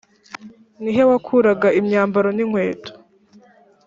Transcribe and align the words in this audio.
ni 0.81 0.91
he 0.95 1.03
wakuraga 1.09 1.67
imyambaro 1.79 2.29
n 2.33 2.39
inkweto 2.43 2.91